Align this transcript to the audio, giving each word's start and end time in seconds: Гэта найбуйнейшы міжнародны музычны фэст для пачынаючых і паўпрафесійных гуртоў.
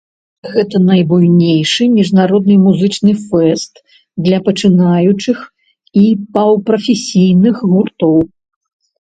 Гэта 0.53 0.77
найбуйнейшы 0.85 1.81
міжнародны 1.97 2.55
музычны 2.63 3.13
фэст 3.27 3.73
для 4.29 4.39
пачынаючых 4.49 5.37
і 6.03 6.07
паўпрафесійных 6.39 7.55
гуртоў. 7.77 8.17